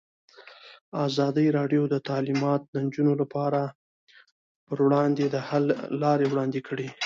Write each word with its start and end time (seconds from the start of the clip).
ازادي 1.07 1.45
راډیو 1.57 1.81
د 1.89 1.95
تعلیمات 2.09 2.61
د 2.67 2.75
نجونو 2.85 3.13
لپاره 3.21 3.61
پر 4.67 4.77
وړاندې 4.85 5.25
د 5.29 5.35
حل 5.47 5.65
لارې 6.03 6.25
وړاندې 6.29 6.59
کړي. 6.67 6.87